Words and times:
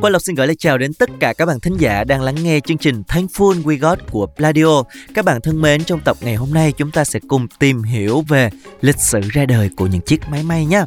Quang 0.00 0.12
Lộc 0.12 0.22
xin 0.22 0.34
gửi 0.34 0.46
lời 0.46 0.56
chào 0.56 0.78
đến 0.78 0.94
tất 0.94 1.10
cả 1.20 1.32
các 1.32 1.46
bạn 1.46 1.60
thính 1.60 1.76
giả 1.76 2.04
đang 2.04 2.22
lắng 2.22 2.34
nghe 2.42 2.60
chương 2.60 2.78
trình 2.78 3.02
Thankful 3.08 3.62
We 3.62 3.78
Got 3.78 3.98
của 4.10 4.26
Pladio. 4.26 4.82
Các 5.14 5.24
bạn 5.24 5.40
thân 5.40 5.60
mến, 5.60 5.84
trong 5.84 6.00
tập 6.00 6.16
ngày 6.20 6.34
hôm 6.34 6.54
nay 6.54 6.72
chúng 6.72 6.90
ta 6.90 7.04
sẽ 7.04 7.20
cùng 7.28 7.46
tìm 7.58 7.82
hiểu 7.82 8.24
về 8.28 8.50
lịch 8.80 9.00
sử 9.00 9.20
ra 9.20 9.44
đời 9.46 9.70
của 9.76 9.86
những 9.86 10.00
chiếc 10.00 10.20
máy 10.30 10.42
may 10.42 10.66
nhé. 10.66 10.82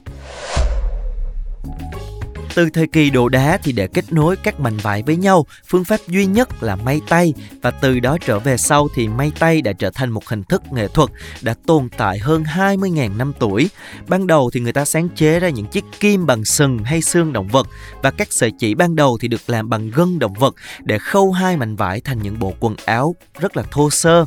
Từ 2.55 2.69
thời 2.69 2.87
kỳ 2.87 3.09
đồ 3.09 3.29
đá 3.29 3.59
thì 3.63 3.71
để 3.71 3.87
kết 3.87 4.13
nối 4.13 4.35
các 4.35 4.59
mảnh 4.59 4.77
vải 4.77 5.03
với 5.03 5.15
nhau, 5.15 5.45
phương 5.67 5.83
pháp 5.83 5.99
duy 6.07 6.25
nhất 6.25 6.63
là 6.63 6.75
may 6.75 7.01
tay 7.09 7.33
và 7.61 7.71
từ 7.71 7.99
đó 7.99 8.17
trở 8.25 8.39
về 8.39 8.57
sau 8.57 8.87
thì 8.95 9.07
may 9.07 9.31
tay 9.39 9.61
đã 9.61 9.73
trở 9.73 9.89
thành 9.89 10.09
một 10.09 10.27
hình 10.27 10.43
thức 10.43 10.61
nghệ 10.71 10.87
thuật 10.87 11.09
đã 11.41 11.55
tồn 11.65 11.89
tại 11.97 12.19
hơn 12.19 12.43
20.000 12.43 13.17
năm 13.17 13.33
tuổi. 13.39 13.69
Ban 14.07 14.27
đầu 14.27 14.49
thì 14.53 14.59
người 14.59 14.73
ta 14.73 14.85
sáng 14.85 15.09
chế 15.09 15.39
ra 15.39 15.49
những 15.49 15.65
chiếc 15.65 15.83
kim 15.99 16.25
bằng 16.25 16.45
sừng 16.45 16.77
hay 16.77 17.01
xương 17.01 17.33
động 17.33 17.47
vật 17.47 17.67
và 18.01 18.11
các 18.11 18.27
sợi 18.33 18.51
chỉ 18.59 18.75
ban 18.75 18.95
đầu 18.95 19.17
thì 19.21 19.27
được 19.27 19.41
làm 19.47 19.69
bằng 19.69 19.91
gân 19.91 20.19
động 20.19 20.33
vật 20.33 20.55
để 20.83 20.97
khâu 20.97 21.31
hai 21.31 21.57
mảnh 21.57 21.75
vải 21.75 22.01
thành 22.01 22.21
những 22.21 22.39
bộ 22.39 22.53
quần 22.59 22.75
áo 22.85 23.15
rất 23.39 23.57
là 23.57 23.63
thô 23.71 23.89
sơ. 23.89 24.25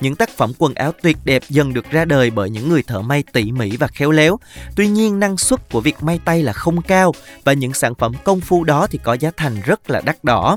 Những 0.00 0.16
tác 0.16 0.30
phẩm 0.36 0.52
quần 0.58 0.74
áo 0.74 0.92
tuyệt 1.02 1.16
đẹp 1.24 1.42
dần 1.48 1.74
được 1.74 1.90
ra 1.90 2.04
đời 2.04 2.30
bởi 2.30 2.50
những 2.50 2.68
người 2.68 2.82
thợ 2.82 3.02
may 3.02 3.24
tỉ 3.32 3.52
mỉ 3.52 3.76
và 3.76 3.86
khéo 3.86 4.10
léo. 4.10 4.38
Tuy 4.76 4.88
nhiên 4.88 5.20
năng 5.20 5.36
suất 5.36 5.70
của 5.70 5.80
việc 5.80 6.02
may 6.02 6.20
tay 6.24 6.42
là 6.42 6.52
không 6.52 6.82
cao 6.82 7.12
và 7.44 7.52
những 7.62 7.74
sản 7.74 7.94
phẩm 7.94 8.12
công 8.24 8.40
phu 8.40 8.64
đó 8.64 8.86
thì 8.90 8.98
có 9.02 9.14
giá 9.14 9.30
thành 9.36 9.60
rất 9.64 9.90
là 9.90 10.00
đắt 10.04 10.24
đỏ. 10.24 10.56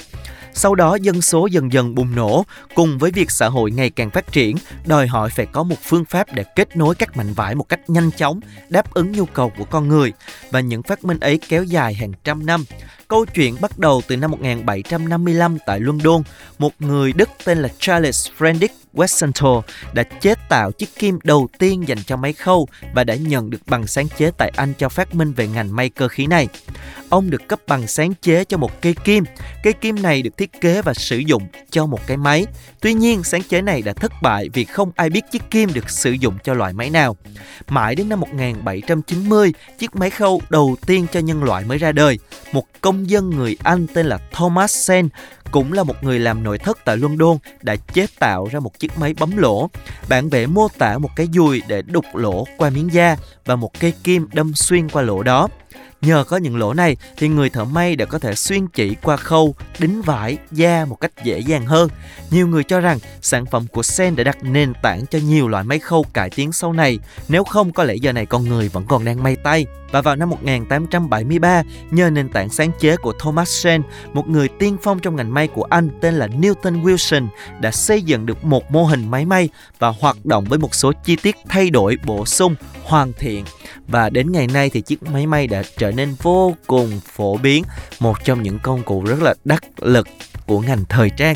Sau 0.54 0.76
đó 0.76 0.98
dân 1.02 1.22
số 1.22 1.48
dần 1.52 1.74
dần 1.74 1.96
bùng 1.96 2.16
nổ, 2.16 2.46
cùng 2.76 2.98
với 2.98 3.12
việc 3.12 3.32
xã 3.32 3.50
hội 3.50 3.72
ngày 3.72 3.90
càng 3.90 4.10
phát 4.10 4.32
triển, 4.32 4.58
đòi 4.86 5.08
hỏi 5.08 5.30
phải 5.30 5.46
có 5.46 5.64
một 5.64 5.76
phương 5.84 6.06
pháp 6.06 6.28
để 6.34 6.44
kết 6.56 6.78
nối 6.78 6.96
các 6.96 7.18
mảnh 7.18 7.34
vải 7.34 7.56
một 7.56 7.70
cách 7.70 7.90
nhanh 7.90 8.12
chóng, 8.12 8.40
đáp 8.70 8.94
ứng 8.94 9.12
nhu 9.12 9.26
cầu 9.26 9.52
của 9.58 9.66
con 9.66 9.88
người. 9.88 10.14
Và 10.52 10.60
những 10.60 10.84
phát 10.84 11.06
minh 11.06 11.20
ấy 11.20 11.40
kéo 11.50 11.64
dài 11.64 11.94
hàng 11.94 12.12
trăm 12.24 12.46
năm. 12.46 12.66
Câu 13.08 13.26
chuyện 13.26 13.56
bắt 13.62 13.80
đầu 13.80 14.02
từ 14.08 14.18
năm 14.18 14.32
1755 14.32 15.58
tại 15.66 15.80
London, 15.80 16.24
một 16.60 16.74
người 16.80 17.14
Đức 17.14 17.30
tên 17.46 17.58
là 17.58 17.70
Charles 17.80 18.28
Frederick 18.38 18.85
Westonto 18.96 19.62
đã 19.94 20.04
chế 20.04 20.34
tạo 20.50 20.72
chiếc 20.72 20.96
kim 21.00 21.20
đầu 21.24 21.48
tiên 21.60 21.88
dành 21.88 21.98
cho 22.06 22.18
máy 22.18 22.34
khâu 22.34 22.68
và 22.94 23.04
đã 23.04 23.16
nhận 23.16 23.50
được 23.50 23.62
bằng 23.68 23.88
sáng 23.88 24.08
chế 24.18 24.32
tại 24.38 24.52
Anh 24.56 24.74
cho 24.78 24.90
phát 24.90 25.16
minh 25.16 25.34
về 25.34 25.48
ngành 25.48 25.76
may 25.76 25.90
cơ 25.90 26.08
khí 26.08 26.28
này. 26.28 26.48
Ông 27.10 27.30
được 27.30 27.48
cấp 27.48 27.60
bằng 27.68 27.88
sáng 27.88 28.14
chế 28.22 28.44
cho 28.44 28.58
một 28.58 28.82
cây 28.82 28.96
kim. 29.04 29.24
Cây 29.64 29.74
kim 29.74 30.02
này 30.02 30.22
được 30.22 30.38
thiết 30.38 30.62
kế 30.62 30.82
và 30.82 30.94
sử 30.94 31.18
dụng 31.18 31.44
cho 31.70 31.86
một 31.86 32.08
cái 32.08 32.18
máy. 32.18 32.46
Tuy 32.82 32.94
nhiên, 32.94 33.24
sáng 33.24 33.44
chế 33.44 33.62
này 33.62 33.82
đã 33.82 33.94
thất 33.94 34.12
bại 34.22 34.50
vì 34.54 34.66
không 34.66 34.92
ai 34.96 35.10
biết 35.10 35.22
chiếc 35.32 35.42
kim 35.52 35.74
được 35.74 35.90
sử 35.90 36.12
dụng 36.12 36.34
cho 36.44 36.54
loại 36.54 36.74
máy 36.74 36.90
nào. 36.90 37.18
Mãi 37.68 37.96
đến 37.96 38.10
năm 38.10 38.20
1790, 38.20 39.54
chiếc 39.80 39.96
máy 39.96 40.10
khâu 40.10 40.42
đầu 40.50 40.76
tiên 40.86 41.08
cho 41.12 41.20
nhân 41.20 41.44
loại 41.44 41.64
mới 41.66 41.78
ra 41.78 41.92
đời. 41.92 42.20
Một 42.56 42.82
công 42.82 43.10
dân 43.10 43.30
người 43.30 43.58
Anh 43.64 43.88
tên 43.94 44.06
là 44.06 44.18
Thomas 44.32 44.76
Sen 44.76 45.10
cũng 45.52 45.74
là 45.74 45.84
một 45.84 46.04
người 46.04 46.20
làm 46.20 46.44
nội 46.44 46.58
thất 46.58 46.78
tại 46.86 46.98
London 46.98 47.38
đã 47.62 47.76
chế 47.76 48.08
tạo 48.20 48.48
ra 48.52 48.60
một 48.60 48.80
chiếc 48.80 48.98
máy 48.98 49.16
bấm 49.20 49.38
lỗ. 49.38 49.70
Bản 50.10 50.30
vẽ 50.30 50.46
mô 50.46 50.68
tả 50.78 50.98
một 50.98 51.10
cái 51.16 51.28
dùi 51.34 51.62
để 51.68 51.82
đục 51.82 52.06
lỗ 52.14 52.46
qua 52.58 52.70
miếng 52.70 52.94
da 52.94 53.18
và 53.46 53.56
một 53.56 53.80
cây 53.80 53.94
kim 54.04 54.28
đâm 54.34 54.54
xuyên 54.54 54.90
qua 54.90 55.02
lỗ 55.02 55.24
đó. 55.24 55.48
Nhờ 56.06 56.24
có 56.24 56.38
những 56.38 56.58
lỗ 56.58 56.74
này 56.74 56.98
thì 57.18 57.28
người 57.28 57.50
thợ 57.50 57.66
may 57.66 57.96
đã 57.96 58.06
có 58.06 58.20
thể 58.20 58.36
xuyên 58.36 58.68
chỉ 58.68 58.96
qua 59.04 59.18
khâu, 59.18 59.56
đính 59.80 60.02
vải, 60.02 60.38
da 60.52 60.86
một 60.86 60.96
cách 61.02 61.12
dễ 61.24 61.40
dàng 61.40 61.66
hơn. 61.66 61.90
Nhiều 62.32 62.48
người 62.48 62.64
cho 62.64 62.80
rằng 62.80 63.00
sản 63.22 63.46
phẩm 63.46 63.68
của 63.72 63.84
Sen 63.84 64.16
đã 64.16 64.24
đặt 64.24 64.38
nền 64.44 64.74
tảng 64.82 65.06
cho 65.06 65.20
nhiều 65.20 65.48
loại 65.48 65.64
máy 65.64 65.80
khâu 65.80 66.06
cải 66.14 66.30
tiến 66.30 66.52
sau 66.52 66.74
này. 66.74 67.00
Nếu 67.30 67.44
không 67.44 67.74
có 67.74 67.84
lẽ 67.84 67.96
giờ 67.96 68.12
này 68.12 68.26
con 68.26 68.44
người 68.44 68.70
vẫn 68.70 68.86
còn 68.88 69.06
đang 69.06 69.24
may 69.24 69.36
tay. 69.36 69.66
Và 69.92 70.02
vào 70.02 70.16
năm 70.16 70.30
1873, 70.30 71.64
nhờ 71.92 72.10
nền 72.10 72.30
tảng 72.30 72.50
sáng 72.50 72.72
chế 72.80 72.98
của 72.98 73.14
Thomas 73.20 73.50
Sen, 73.50 73.82
một 74.14 74.28
người 74.28 74.48
tiên 74.48 74.78
phong 74.82 75.00
trong 75.00 75.16
ngành 75.16 75.34
may 75.34 75.48
của 75.48 75.64
Anh 75.64 75.90
tên 76.02 76.14
là 76.14 76.28
Newton 76.28 76.84
Wilson 76.84 77.28
đã 77.62 77.72
xây 77.72 78.02
dựng 78.02 78.26
được 78.26 78.46
một 78.46 78.72
mô 78.72 78.84
hình 78.84 79.12
máy 79.12 79.26
may 79.26 79.50
và 79.80 79.88
hoạt 79.88 80.26
động 80.26 80.46
với 80.46 80.60
một 80.60 80.76
số 80.76 80.92
chi 81.06 81.16
tiết 81.16 81.36
thay 81.50 81.70
đổi, 81.70 81.98
bổ 82.06 82.26
sung, 82.26 82.56
hoàn 82.84 83.14
thiện. 83.14 83.46
Và 83.88 84.10
đến 84.10 84.32
ngày 84.32 84.48
nay 84.48 84.70
thì 84.70 84.82
chiếc 84.82 85.04
máy 85.04 85.28
may 85.28 85.48
đã 85.48 85.64
trở 85.78 85.92
nên 85.92 86.16
vô 86.22 86.56
cùng 86.68 87.00
phổ 87.14 87.38
biến, 87.38 87.64
một 88.00 88.18
trong 88.24 88.44
những 88.44 88.60
công 88.60 88.84
cụ 88.84 89.04
rất 89.04 89.22
là 89.22 89.34
đắc 89.46 89.64
lực 89.82 90.08
của 90.46 90.60
ngành 90.60 90.86
thời 90.90 91.10
trang. 91.10 91.36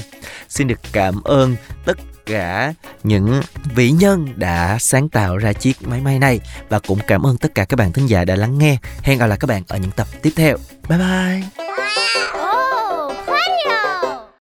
Xin 0.49 0.67
được 0.67 0.79
cảm 0.91 1.23
ơn 1.23 1.55
tất 1.85 1.97
cả 2.25 2.73
những 3.03 3.41
vĩ 3.75 3.91
nhân 3.91 4.27
đã 4.35 4.77
sáng 4.79 5.09
tạo 5.09 5.37
ra 5.37 5.53
chiếc 5.53 5.87
máy 5.87 6.01
may 6.01 6.19
này 6.19 6.39
và 6.69 6.79
cũng 6.79 6.99
cảm 7.07 7.25
ơn 7.25 7.37
tất 7.37 7.55
cả 7.55 7.65
các 7.65 7.75
bạn 7.75 7.93
thính 7.93 8.09
giả 8.09 8.25
đã 8.25 8.35
lắng 8.35 8.57
nghe. 8.57 8.77
Hẹn 9.01 9.17
gặp 9.19 9.25
lại 9.25 9.37
các 9.41 9.47
bạn 9.47 9.63
ở 9.67 9.77
những 9.77 9.91
tập 9.91 10.07
tiếp 10.21 10.31
theo. 10.35 10.57
Bye 10.89 10.99
bye. 10.99 11.68